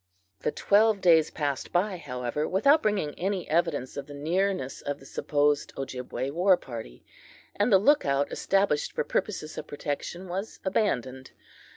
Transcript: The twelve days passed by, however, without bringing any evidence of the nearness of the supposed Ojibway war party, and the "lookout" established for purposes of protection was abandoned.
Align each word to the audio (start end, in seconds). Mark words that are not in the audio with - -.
The 0.39 0.49
twelve 0.51 0.99
days 0.99 1.29
passed 1.29 1.71
by, 1.71 1.97
however, 1.97 2.47
without 2.47 2.81
bringing 2.81 3.13
any 3.19 3.47
evidence 3.47 3.95
of 3.95 4.07
the 4.07 4.15
nearness 4.15 4.81
of 4.81 4.99
the 4.99 5.05
supposed 5.05 5.73
Ojibway 5.77 6.31
war 6.31 6.57
party, 6.57 7.05
and 7.55 7.71
the 7.71 7.77
"lookout" 7.77 8.31
established 8.31 8.93
for 8.93 9.03
purposes 9.03 9.59
of 9.59 9.67
protection 9.67 10.27
was 10.27 10.59
abandoned. 10.65 11.33